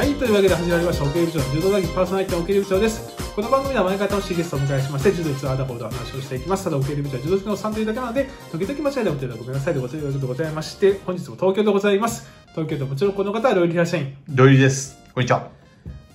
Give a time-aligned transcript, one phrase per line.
[0.00, 3.34] はい、というわけで始まりました、オケル部長の柔道談義パーソナリティのオケル部長です。
[3.36, 6.64] この番組では毎回楽しいゲストをお迎えしまして、柔道ツアーダボードの話をしていきます。
[6.64, 12.30] ただ、オケル部長は柔道好きの3というだけなので、時々間違いでお手でごめんなさいということでございまして、本日も東京でございます。
[12.52, 14.16] 東京でもちろんこの方は料理屋社員。
[14.26, 14.96] 土井です。
[15.12, 15.48] こんにちは。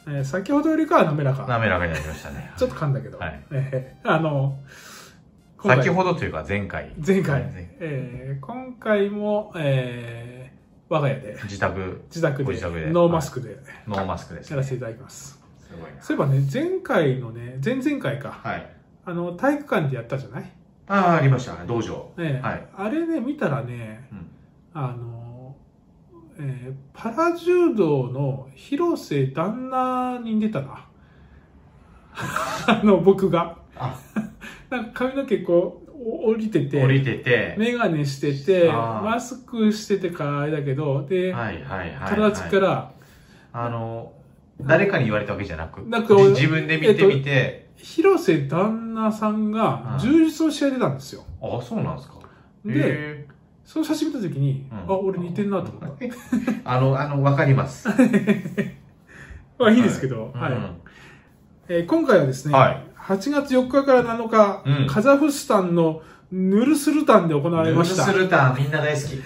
[0.08, 1.46] えー先ほどよりかは滑らか。
[1.46, 2.54] 滑らかになりましたね。
[2.58, 3.20] ちょっと噛んだけど。
[3.20, 4.58] はいえーあの、
[5.64, 6.92] 先ほどというか前回。
[7.06, 10.45] 前回、前えー今回も、えー
[10.90, 12.54] 我が家で、自宅、自宅で
[12.92, 13.58] ノーマスクで
[13.88, 14.56] ノーマスクです、ね。
[14.56, 15.42] やらせていただきます。
[15.60, 16.02] すごいな。
[16.02, 18.70] そういえばね、前回のね、前々回か、はい。
[19.06, 20.52] あの、体育館でやったじゃない？
[20.88, 21.66] ああ、ありました。
[21.66, 22.12] 道場。
[22.18, 24.28] ね、はいあれね、見たらね、うん
[24.74, 25.56] あの、
[26.38, 30.86] えーパラ柔道の広瀬旦那に出たな。
[32.68, 33.58] あの、僕が。
[33.76, 33.98] あ、
[34.70, 37.56] なんか髪の毛こう、お降りてて、降りてて。
[37.58, 42.16] メガネしてて、マスクしててか、あれだけど、で、はいはいはい。
[42.16, 42.92] かはいら、
[43.54, 44.12] あの、
[44.62, 51.24] 誰かに言われたわけじゃなく、なんかじ自分で見てみて、広瀬旦那さんがうん柔術の試合出たんですよ。
[51.42, 52.16] あ、そうなんですか。
[52.66, 53.28] で、へ
[53.64, 56.06] その写真見た時に、うんあ、俺似てんなと思った。
[56.06, 57.88] ー あの、あの、わかります。
[59.58, 60.54] まあいいですけど、はい。
[61.70, 69.22] うんえー今回はですね、はい8月4日から7日、うんカザフスタンのヌルスルタンで行われましたヌルスルタンみんな大好き。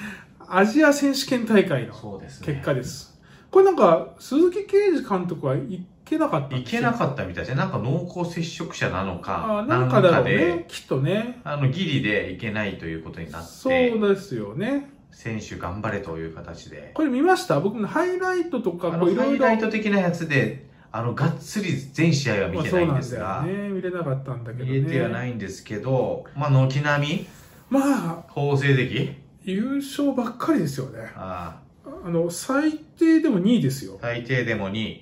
[0.52, 2.48] アジア選手権大会のそうですね。
[2.48, 3.18] 結果です。
[3.52, 7.56] これなんか、鈴木啓治監督は行けなかったんいですよけなかったみたいですね。
[7.56, 11.40] なんか濃厚接触者なのかあ、なんかだろうでね、きっとね。
[11.44, 14.92] あの、ギリでいけないということになっそうて、ですよね。
[15.12, 16.92] 選手頑張れという形で。
[16.96, 17.60] これ見ました？
[17.60, 19.46] 僕のハイライトとかいろいろ。
[19.46, 23.70] ライト的なやつで、あの、がっつり全試合は見まあてないんですが、よね。
[23.70, 24.72] 見れなかったんだけどね。
[24.80, 27.28] 見れてはないんですけど、まあ、軒並み、
[27.70, 29.14] まあ、好成績
[29.44, 31.12] 優勝ばっかりですよね。
[31.16, 31.60] あ
[32.06, 34.06] あの、最低でも2位ですよあ。
[34.08, 35.02] 最低でも2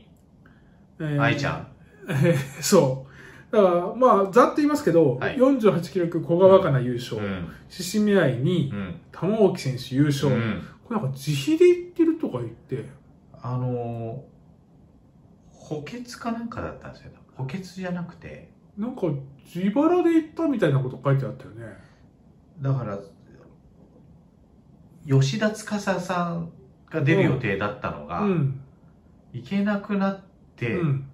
[1.00, 1.68] えー愛ちゃん。
[2.09, 3.06] えーそ
[3.52, 3.56] う。
[3.56, 7.48] だから、まあ、ざっと言いますけど、はい48キロ級小川かな優う勝、ん。
[7.69, 8.96] 獅子目愛にうん。
[9.12, 12.86] 玉置選手優勝、うんこれなんか自費で行ってるとか言って、
[13.42, 14.37] あのー
[15.68, 17.12] 補欠かなんかだったんですよ。
[17.36, 19.08] 補欠じゃなくて、なんか
[19.54, 21.78] 自腹で行ったみたいなこと書いてあったよね。
[22.62, 22.98] だから、
[25.06, 26.52] 吉田司さん
[26.90, 28.62] が出る予定だったのが、うん。
[29.34, 30.22] 行けなくなっ
[30.56, 31.10] て、うん。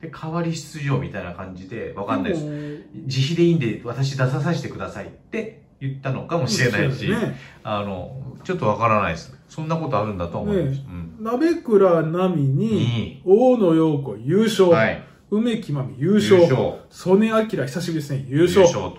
[0.00, 2.44] で、代わり出場みたいな感じで、わかんないです。
[2.44, 2.86] す。
[2.94, 7.36] 自費でいいんで私出ささせてくださいって言ったのかもしれないし、ね。
[7.64, 9.36] あの、ちょっとわからないです。
[9.48, 10.80] そんなことあるんだと思います。
[11.20, 12.56] 鍋倉奈美うん。
[12.56, 14.72] に、2大野陽子優勝、位。
[14.72, 15.04] はい。
[15.30, 16.46] 梅木真美優勝。
[16.88, 18.92] 曽根明久しぶりですね、優勝。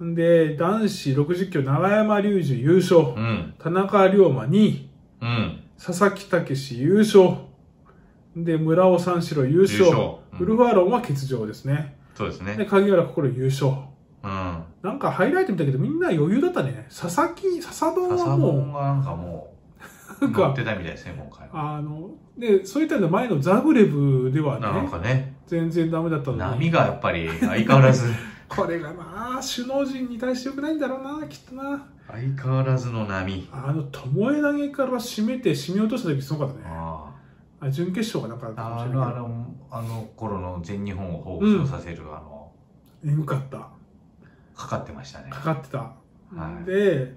[0.00, 0.14] うん。
[0.14, 3.54] で、男子60キロ長山隆二優勝、うん。
[3.58, 4.88] 田中龍馬2位、
[5.22, 5.60] うん。
[5.82, 7.36] 佐々木武優勝、
[8.36, 9.88] で、村尾三四郎優勝、
[10.38, 11.96] ウルファーロンは欠場ですね。
[12.12, 12.66] で、そうですね。
[12.68, 13.72] 鍵原心優勝。
[14.22, 14.51] うん。
[14.82, 16.86] なんかハイライト見たけどみんな余裕だったね。
[16.88, 19.54] 佐々木、笹丼は笹も本がなんかも
[20.20, 21.76] う、う、なんか、乗ってたみたいですね、今回は。
[21.76, 26.40] あの、で、そういったの前のザグレブではなんね、かね、全然ダメだったのに。
[26.40, 28.10] 波がやっぱり相変わらず、
[28.48, 31.86] これがな、首脳陣に対して良くないんだろうな、きっとな。
[32.08, 33.48] 相変わらずの波。
[33.52, 34.10] あの、巴
[34.42, 36.60] 投げから締めて、締め落とした時すごかったね。
[36.66, 37.08] あ
[37.60, 39.04] あ準決勝かなんかだったあかもしれない。
[39.04, 42.50] あの、あの、あの頃の全日本を彷彿とさせる、あの、
[43.04, 43.68] えぐかった。
[44.56, 45.30] かかってましたね。
[45.30, 45.78] かかってた。
[45.78, 45.94] は
[46.62, 47.14] いで、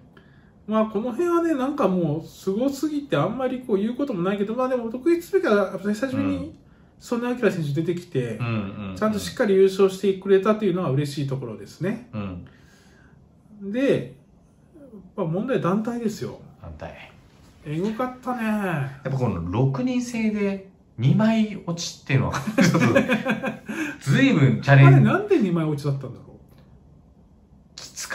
[0.68, 6.56] まあこの辺はね、なんかもうすごすぎてあんまりこう言うこともないけど、まあでも特筆すべきは、久しぶりうに
[7.00, 8.95] 曽根明選手出てきて、うんうんうん。
[8.95, 12.09] ちゃんとしっかり優勝してくれたというのは嬉しいところですね。
[12.13, 13.72] うん。
[13.72, 14.16] で、
[15.16, 16.40] まあ、問題は団体ですよ。
[16.62, 17.12] 反対。
[17.66, 18.44] えぐかったね。
[18.44, 20.69] やっぱこの6人制で
[21.00, 22.88] 2枚落ちっていうのは、ちょっと、
[24.00, 26.34] ずいぶんチャあれレンジ、なんで2枚落ちだったんだろきつ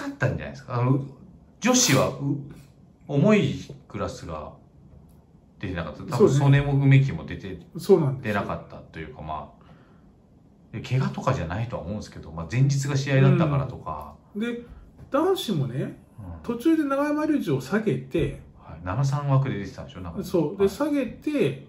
[0.00, 0.81] かったんじゃないですか？
[0.81, 1.05] あの、
[1.61, 2.37] 女子は、う
[3.08, 3.55] 重い
[3.88, 4.52] クラスが
[5.58, 6.05] 出てなかった。
[6.17, 9.52] 多分、曽根も梅木も出て、うそうなん出なかったというか、ま
[10.73, 14.62] あ、で怪我とかじゃないとは思うんですけど、まあ、前日が試合だったからとか、で、
[15.11, 15.97] 男子もね、うん。
[16.44, 20.23] 途中で長山隆二を下げて、はい、73枠で出てたんでしょ？
[20.23, 20.70] そう、で、はい。
[20.70, 21.67] 下げて、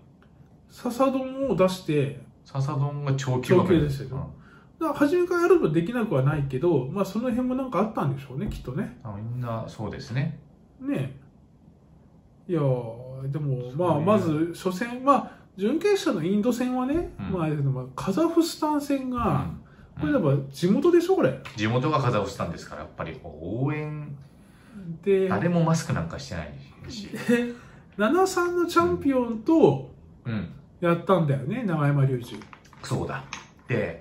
[0.69, 4.33] 笹丼を出して、笹丼が長級枠長級ですよ
[4.81, 8.97] だ初めからやるとできなくはないけど、まあその辺もなんかあったんでしょうね、きっとね。
[9.03, 10.39] うんあみんなそうですね。
[10.79, 11.15] ね
[12.47, 12.51] え。
[12.51, 19.61] いやーでも、まあ、ねまず、初戦、まあ、準決勝のインド戦はね、うんまあカザフスタン戦うが、ん
[19.99, 21.39] これやっぱ地元でしょ、これ。
[21.55, 24.15] 地元がカザフスタンですから、やっぱり応援、
[25.03, 27.07] で、誰もマスクなんかしてないし。
[27.07, 27.53] で
[27.97, 29.91] 73のチャンピオンと、
[30.25, 30.53] うん。
[30.81, 32.43] やったんだよね永山隆二
[32.83, 33.23] そうだ
[33.67, 34.00] で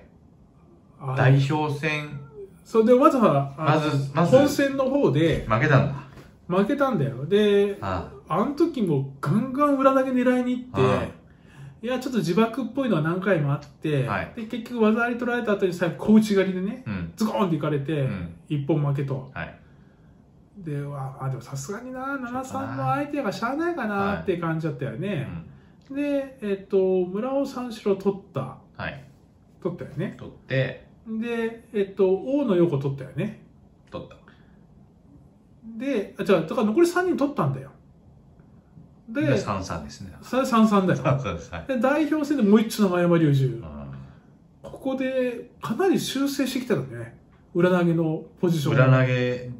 [1.15, 2.19] 代表戦。
[2.63, 4.37] そうでまずはあのまずまず。
[4.37, 6.11] 本戦の方で負けたんだ。
[6.47, 7.25] 負けたんだよ。
[7.25, 8.45] でああ。
[8.45, 11.21] の時もガンガン裏投げ狙いに行って
[11.83, 14.33] いやちょっと自爆っぽいのは何回もあって、はい。
[14.35, 17.13] で結局技あり取られた後に最後小内刈りでねうん。
[17.15, 18.35] ズコーンっていかれて、うん。
[18.47, 19.31] 一本負けと。
[19.33, 19.55] はい。
[20.57, 25.27] でわあでもさすがになちょっと7-3なの相手がしゃあないかなって感じだったようね、
[25.91, 25.95] ん。
[25.95, 28.57] でえっと村尾三四郎取った。
[28.77, 29.03] はい。
[29.63, 30.15] 取ったよね。
[30.17, 33.41] 取ってでえっと大野横取ったよね。
[33.89, 34.15] 取った。
[35.77, 37.71] であじゃあだから残り3人取ったんだよ。
[39.09, 40.13] でで3-3ですね。
[40.21, 40.99] それ3-3だよ。
[41.01, 41.51] 3-3です。
[41.51, 41.65] はい。
[41.67, 43.53] で代表戦でもう一丁の山隆二。
[43.53, 43.63] うん。
[44.63, 47.17] ここでかなり修正してきたのね。
[47.53, 49.51] 裏投げのポジション裏投げ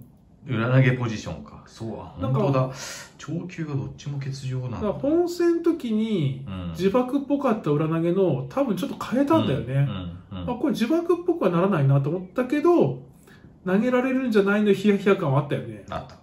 [0.48, 1.64] 裏投げポジションか。
[1.68, 1.90] そう。
[2.22, 2.72] 本当だ。
[3.18, 4.88] 長球がどっちも欠場なんだ。
[4.88, 6.72] だ本戦の時にうん。
[6.72, 13.04] 自爆っぽかった裏投げの多分ちょっと変えたんだよね、うんうんあこれ自爆っぽくはならないなと思ったけど
[13.66, 15.84] 投げられるんじゃないのヒヤヒヤ感はあったよね。
[15.90, 16.16] あった。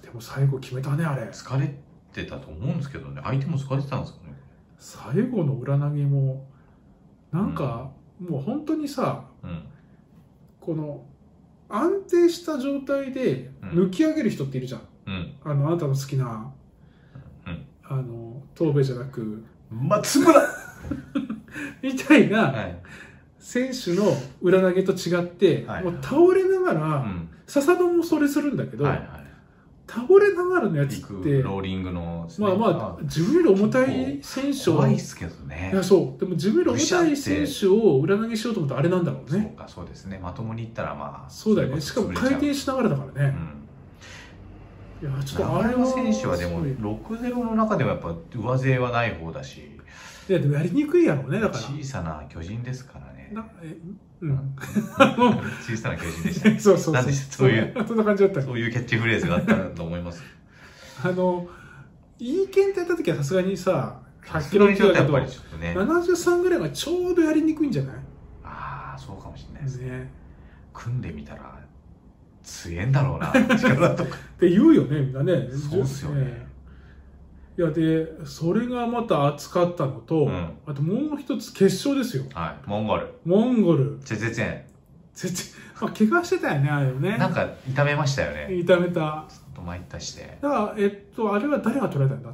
[0.00, 1.22] でも最後決めたねあれ。
[1.24, 1.74] 疲れ
[2.12, 3.20] てたと思うんですけどね。
[3.24, 4.34] 相手も疲れてたんですかね。
[4.78, 6.46] 最後の裏投げも
[7.32, 7.90] なんか、
[8.20, 9.64] もう本当にさうん。
[10.60, 11.04] この
[11.68, 15.34] 安定した状態で抜き上げる人っているじゃん、うん。
[15.44, 16.52] あのあなたの好きな、
[17.46, 17.66] うん。
[17.84, 20.40] あの東部じゃなく松村。
[21.82, 22.76] みたいなはい。
[23.38, 24.04] 選手の
[24.40, 25.84] 裏投げと違って、はい。
[25.84, 27.28] もう倒れながら、うん。
[27.46, 29.23] 笹戸もそれするんだけど、はいはい
[29.86, 35.72] 倒れながらのやつ行ってくローリングのまあまあ自分より重たい選手をい怖いっすけどね。
[35.74, 36.20] やそう。
[36.20, 40.18] でも自分より重たい選手を裏投げしようと思ったらあれなんだろうそうねかそうですね。
[40.22, 41.80] まともにいったらまあそうだよね。
[41.80, 43.36] しかも回転ししながらだからね、
[45.02, 46.94] いやちょっとあれは選手はでもすごい。
[47.20, 49.70] 6-0の中でもやっぱ上背はない方だし。
[50.26, 51.62] いやでもやりにくいやろうねだから。
[51.62, 53.30] 小さな巨人ですからね。
[53.34, 53.76] なえ
[54.28, 54.56] うん。
[55.66, 57.12] 小さな巨人でした そうそうそう。
[57.12, 58.40] そういうそんな感じだった。
[58.40, 60.22] よそういうキャッチフレーズがあったと思います。
[61.04, 61.46] あの
[62.18, 65.26] いい剣ってやった時はさすがにさ100キキロ級だけどね。
[65.76, 67.96] 73ぐらいがちょうどやりにくいんじゃない？
[68.44, 69.90] ああそうかもしれないですね。
[69.90, 70.10] ね。
[70.72, 71.58] 組んでみたら
[72.42, 74.10] 強えんだろうな力とか。
[74.16, 75.48] って言うよねみんなね。
[75.70, 76.46] そうっすよね
[77.56, 80.50] いやでそれがまた熱かったのと、うん。
[80.66, 82.24] あともう一つ決勝ですよ。
[82.34, 82.68] はい。
[82.68, 83.14] モンゴル。
[83.24, 84.00] モンゴル。
[84.04, 84.62] チェチェチェ
[85.14, 85.46] 全然、
[85.80, 87.14] まあ、怪我してたよねあれよね。
[87.14, 88.52] ンなんか痛めましたよね。
[88.56, 89.24] 痛めた。
[89.28, 90.38] ちょっと参ったして。
[90.40, 92.30] だからえっとあれは誰が取られたんだ？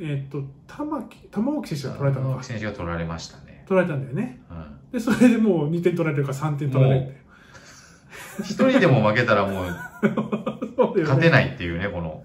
[0.00, 2.34] えっと玉木玉置選手が取られたのか。
[2.34, 4.40] 青木選手が取られましたね、取られたんだよね。
[4.50, 4.90] うん。
[4.90, 7.18] でそれでもう2点取られるか3点取られるんだよ。
[8.40, 9.72] 一人でも負けたらもう ね。
[11.02, 12.24] 勝てないっていうね、この。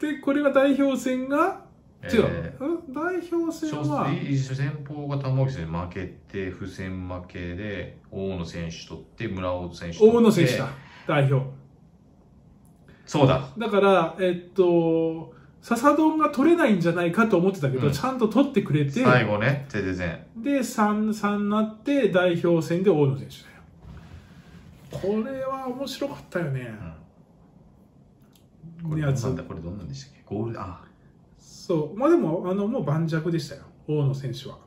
[0.00, 1.64] でこれが代表戦が
[2.04, 2.92] 違う、えうん？
[2.92, 10.18] 代表戦ーは初先方が玉置選手負けて、不戦負けで、大野選手取って、村尾選手取って。
[10.18, 10.68] 大野選手だ。
[11.06, 11.46] 代表
[13.06, 13.48] そうだ。
[13.56, 15.32] だからえっと
[15.62, 20.26] 笹丼が取れないんじゃないかと思ってたけど、うんちゃんと取ってくれて最後ね、全然。
[20.36, 23.34] で3-3になって代表戦で大野選手
[25.02, 26.72] だよこれは面白かったよね、
[28.82, 30.22] これなんだ、これどんなんでしたっけ？
[30.26, 30.82] ゴール、あ、
[31.38, 34.58] そうまあでもあのもう盤石でしたよ大野選手は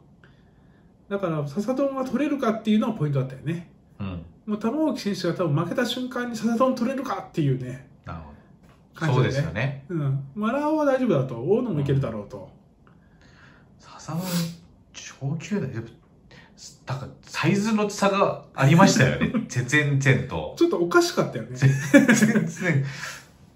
[1.09, 4.25] だから笹丼が取れるかっていうのはポイントだったよねうん。
[4.45, 8.29] もう玉置選手が多分負けた瞬間に笹丼取れるかっていうねなるほ
[8.93, 9.15] 感ど。
[9.15, 9.85] ねそうですよね。
[9.89, 12.49] うんマラオは大丈夫だと大野もいけるだろうと、
[13.79, 14.21] 笹野
[14.93, 15.83] 超級だよ。
[16.85, 19.31] だから、サイズの差がありましたよね。
[19.47, 20.55] 全然と。
[20.57, 21.69] ちょっとおかしかったよね全
[22.45, 22.85] 然。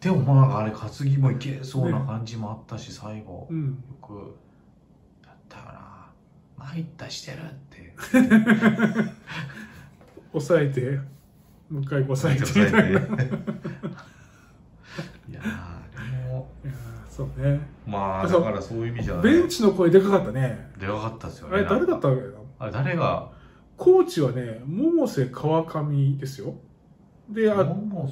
[0.03, 3.31] でもまあ、あれ、担ぎもいけそうな感じもあったし、最後。
[3.33, 3.83] ようん。
[4.01, 4.36] く、
[5.25, 6.07] やったよな。
[6.57, 7.93] 参ったしてるって。
[10.33, 11.00] 抑えて。
[11.69, 12.45] もう一回抑えて。
[12.45, 12.91] 抑みたい。
[12.91, 12.95] い
[15.33, 15.41] やー、
[15.95, 17.62] でも、いやーそうね。
[17.88, 20.72] まあ、だからそういう意味じゃ、ベンチの声でかかったね。
[20.79, 21.57] でかかったですよね。
[21.57, 22.27] あれ誰だったわけだ
[22.60, 23.31] あれ、誰が、
[23.77, 26.55] コーチはね百瀬川上ですよ
[27.30, 28.08] であ桃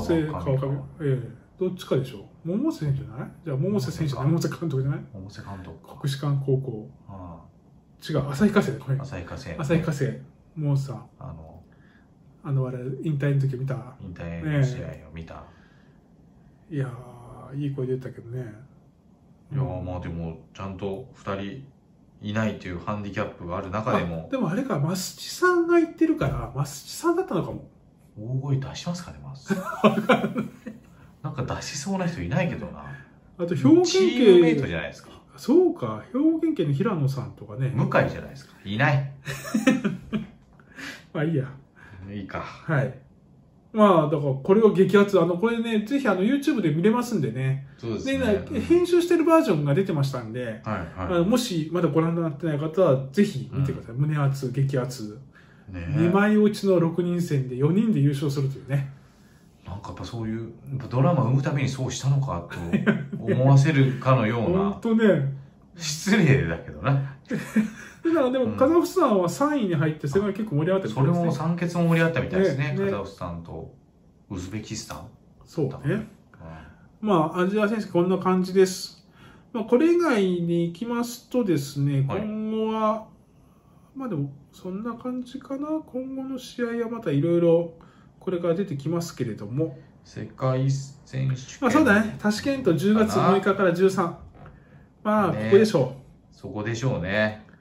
[0.00, 1.28] 瀬川上ええ。
[1.58, 2.26] どっちかでしょ。
[2.44, 3.28] う百瀬選手じゃない？
[3.44, 5.00] じゃあ百瀬選手百瀬監督じゃない？
[5.14, 5.88] 桃瀬監督。
[5.88, 5.94] か。
[6.00, 6.90] 国士舘高校。
[7.08, 7.40] あ
[8.08, 9.54] 違う旭化成これあ旭化成。
[9.58, 10.20] 旭化成。
[10.56, 11.62] もうさあの、
[12.42, 13.94] あのあれ引退の時見た？
[14.00, 15.44] 引退の試合を見た。
[16.68, 18.40] いやーいい声出てたけどね。
[19.52, 21.64] いやーまあでもちゃんと2人
[22.22, 24.24] いないというハンディキャップがある中でも。
[24.28, 27.68] あでもあれか増地さんが言ってるから増地さんだったのかも
[28.18, 29.54] 大声出しますかねまず。
[31.22, 32.84] なんか出しそうな人いないけどな。
[33.38, 35.10] あと兵庫チームメイ県警トじゃないですか。
[35.36, 36.04] そうか。
[36.12, 37.68] 兵庫県警の平野さんとかね。
[37.68, 38.54] 向井じゃないですか。
[38.64, 39.12] いない。
[41.12, 41.48] まあいいや。
[42.10, 42.40] いいか。
[42.40, 42.94] はい。
[43.72, 45.20] まあだからこれを激アツ。
[45.20, 47.66] あのこれねぜひあの YouTube で見れますんでね。
[47.78, 48.44] そうですでね。
[48.50, 55.18] ね編集してるバージョンが出てましたんで、はいあはのもしまだご覧になってない方はぜひ見てください、胸熱激アツ。
[55.28, 55.31] い。
[55.68, 55.86] ね。
[55.96, 58.90] 2枚落ちの6人戦で4人で優勝するというね。
[59.64, 60.52] なんかやっぱそういう、
[60.90, 62.58] ドラマ生むためにそうしたのかと
[63.32, 65.34] 思わせるかのよう本な、当ね。
[65.76, 66.92] 失礼だけどな。
[66.92, 72.72] だからでもうんカザフスタンは3位に入ってそれが結構盛り上がってるそれも酸欠も盛り上がったみたいですね。
[72.72, 72.84] ねね。
[72.86, 73.72] カザフスタンと
[74.28, 75.06] ウズベキスタン。
[75.46, 75.72] そうね。
[75.84, 76.08] うん。
[77.00, 79.06] まあアジア選手権こんな感じです、
[79.52, 82.22] まあ、これ以外に行きますとですねはい。
[82.22, 83.06] 今後は、
[83.94, 87.74] まあでもそんな感じかな今後の試合はまたいろいろ
[88.18, 91.36] これから出てきますけれども世界選手権。
[91.60, 92.16] まあそうだね。
[92.18, 94.14] タシケント10月6日から13
[95.04, 95.94] まあこねこでしょ
[96.32, 97.44] そこでしょうね。
[97.48, 97.52] う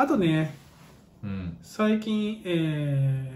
[0.00, 0.54] あとね
[1.22, 1.56] うん。
[1.62, 3.32] 最近え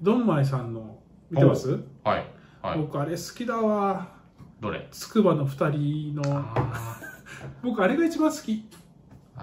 [0.00, 0.98] ー、ドンマイさんの
[1.30, 1.78] 見てます？
[2.04, 2.24] はい。
[2.62, 2.78] はい。
[2.78, 4.08] 僕あれ好きだわ
[4.60, 4.86] どれ？
[4.90, 6.22] つくばの2人の
[6.54, 7.00] あ
[7.62, 8.64] 僕あれが一番好き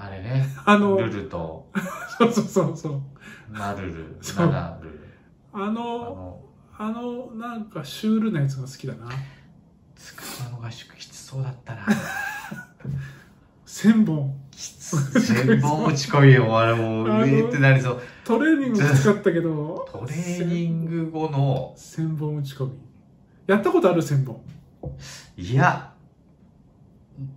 [0.02, 0.06] あ。
[0.06, 0.48] あれね。
[0.66, 1.70] あのルルと。
[2.18, 3.02] そうそうそうそう。
[3.52, 5.00] ナルル、ナナルル。
[5.54, 5.74] ああの。
[5.74, 6.42] の、
[6.78, 9.10] あのなんかシュールなやつが好きだな。
[9.96, 11.86] つくばの合宿きつそうだったな。
[13.66, 14.48] 1000本。
[14.80, 18.02] 千本落ち込みよ、あれもう、あのうえーってなりそう。
[18.24, 19.86] トレーニングきつかったけど。
[19.92, 22.72] トレーニング後の、1000本打ち込み。
[23.48, 24.42] やったことある1000本。
[25.36, 25.92] いや、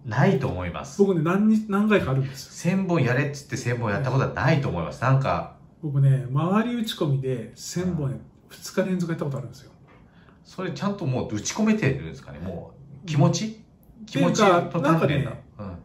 [0.04, 0.98] ないと思います。
[1.02, 5.00] 僕ね何日何回かあるんですよ千本やれっつって千本やったことはないと思います。
[5.02, 8.20] なんか、僕ね回り打ち込みで1000本ね
[8.50, 9.70] 2日連続やったことあるんですよ
[10.44, 12.38] それちゃんともう打ち込めてるんですかね？
[12.40, 12.72] も
[13.04, 13.64] う、気持ち？
[14.06, 15.30] 気持ちっていうかと鍛錬だ。
[15.58, 15.78] なん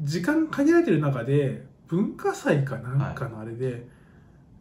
[0.00, 3.86] 時間限られてる中で文化祭かなんかのあれで、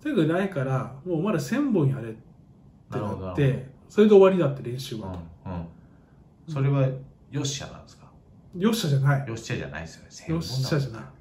[0.03, 5.01] とにかくないからもうまだ1000本やれってなってそれで終わりだって練習うん。
[5.03, 5.53] はと、うん。
[5.53, 5.65] うん。
[6.47, 6.87] それは、
[7.31, 7.99] よっしゃなんですか？
[8.58, 9.27] よっしゃじゃない。
[9.27, 10.08] よっしゃじゃないですよね。
[10.10, 11.18] 千よっしゃじゃない